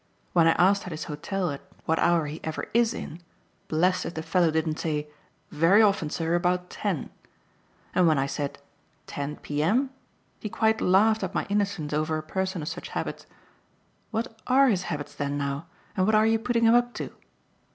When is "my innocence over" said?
11.35-12.17